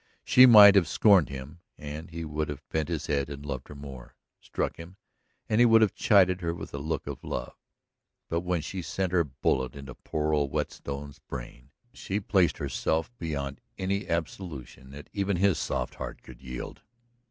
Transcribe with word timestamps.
She 0.23 0.47
might 0.47 0.73
have 0.73 0.87
scorned 0.87 1.29
him, 1.29 1.59
and 1.77 2.09
he 2.09 2.25
would 2.25 2.49
have 2.49 2.67
bent 2.69 2.89
his 2.89 3.05
head 3.05 3.29
and 3.29 3.45
loved 3.45 3.67
her 3.67 3.75
more; 3.75 4.15
struck 4.39 4.77
him, 4.77 4.97
and 5.47 5.59
he 5.61 5.65
would 5.67 5.83
have 5.83 5.93
chided 5.93 6.41
her 6.41 6.55
with 6.55 6.73
a 6.73 6.79
look 6.79 7.05
of 7.05 7.23
love. 7.23 7.55
But 8.27 8.39
when 8.41 8.61
she 8.61 8.81
sent 8.81 9.11
her 9.11 9.23
bullet 9.23 9.75
into 9.75 9.93
poor 9.93 10.33
old 10.33 10.49
Whetstone's 10.49 11.19
brain, 11.19 11.69
she 11.93 12.19
placed 12.19 12.57
herself 12.57 13.15
beyond 13.19 13.61
any 13.77 14.09
absolution 14.09 14.89
that 14.89 15.07
even 15.13 15.37
his 15.37 15.59
soft 15.59 15.93
heart 15.93 16.23
could 16.23 16.41
yield. 16.41 16.81